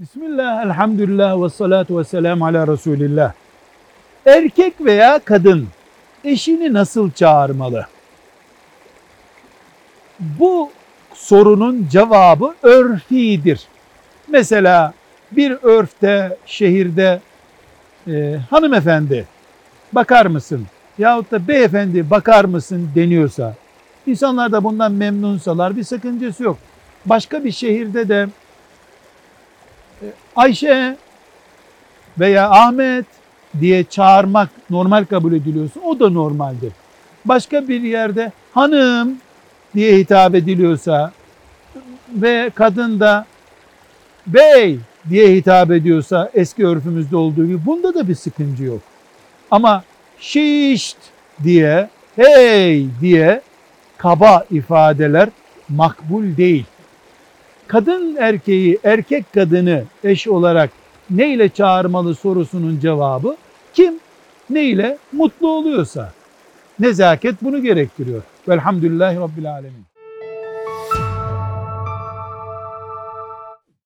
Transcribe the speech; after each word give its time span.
Bismillah, 0.00 0.64
elhamdülillah 0.64 1.42
ve 1.42 1.48
salatu 1.48 1.98
ve 1.98 2.04
selamu 2.04 2.46
ala 2.46 2.66
Resulillah. 2.66 3.32
Erkek 4.26 4.74
veya 4.80 5.20
kadın 5.24 5.68
eşini 6.24 6.72
nasıl 6.72 7.10
çağırmalı? 7.10 7.86
Bu 10.20 10.70
sorunun 11.14 11.88
cevabı 11.90 12.54
örfidir. 12.62 13.60
Mesela 14.28 14.92
bir 15.32 15.50
örfte, 15.62 16.36
şehirde 16.46 17.20
e, 18.08 18.38
hanımefendi 18.50 19.26
bakar 19.92 20.26
mısın? 20.26 20.66
Yahut 20.98 21.30
da 21.30 21.48
beyefendi 21.48 22.10
bakar 22.10 22.44
mısın 22.44 22.90
deniyorsa, 22.94 23.54
insanlar 24.06 24.52
da 24.52 24.64
bundan 24.64 24.92
memnunsalar 24.92 25.76
bir 25.76 25.84
sakıncası 25.84 26.42
yok. 26.42 26.58
Başka 27.06 27.44
bir 27.44 27.52
şehirde 27.52 28.08
de 28.08 28.28
Ayşe 30.36 30.96
veya 32.18 32.50
Ahmet 32.50 33.06
diye 33.60 33.84
çağırmak 33.84 34.48
normal 34.70 35.04
kabul 35.04 35.32
ediliyorsa 35.32 35.80
o 35.80 36.00
da 36.00 36.10
normaldir. 36.10 36.72
Başka 37.24 37.68
bir 37.68 37.80
yerde 37.80 38.32
hanım 38.52 39.18
diye 39.74 39.98
hitap 39.98 40.34
ediliyorsa 40.34 41.12
ve 42.14 42.50
kadın 42.54 43.00
da 43.00 43.26
bey 44.26 44.78
diye 45.10 45.34
hitap 45.34 45.70
ediyorsa 45.70 46.30
eski 46.34 46.66
örfümüzde 46.66 47.16
olduğu 47.16 47.46
gibi 47.46 47.66
bunda 47.66 47.94
da 47.94 48.08
bir 48.08 48.14
sıkıntı 48.14 48.62
yok. 48.62 48.80
Ama 49.50 49.84
şişt 50.18 50.96
diye, 51.44 51.88
hey 52.16 52.86
diye 53.00 53.40
kaba 53.98 54.44
ifadeler 54.50 55.28
makbul 55.68 56.36
değil. 56.36 56.64
Kadın 57.68 58.16
erkeği, 58.16 58.78
erkek 58.84 59.32
kadını 59.32 59.84
eş 60.04 60.28
olarak 60.28 60.70
ne 61.10 61.34
ile 61.34 61.48
çağırmalı 61.48 62.14
sorusunun 62.14 62.80
cevabı 62.80 63.36
kim 63.74 63.94
ne 64.50 64.64
ile 64.64 64.98
mutlu 65.12 65.48
oluyorsa. 65.48 66.12
Nezaket 66.80 67.42
bunu 67.42 67.62
gerektiriyor. 67.62 68.22
Velhamdülillahi 68.48 69.16
Rabbil 69.16 69.52
Alemin. 69.52 69.95